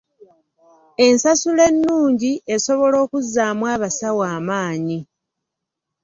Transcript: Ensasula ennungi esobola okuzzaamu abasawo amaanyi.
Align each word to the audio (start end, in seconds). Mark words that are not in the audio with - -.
Ensasula 1.05 1.61
ennungi 1.71 2.31
esobola 2.53 2.95
okuzzaamu 3.03 3.63
abasawo 3.73 4.21
amaanyi. 4.35 4.99